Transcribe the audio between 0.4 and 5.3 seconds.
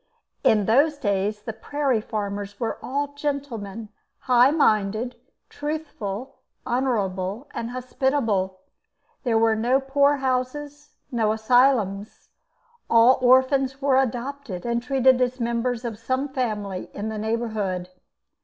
In those days the prairie farmers were all gentlemen, high minded,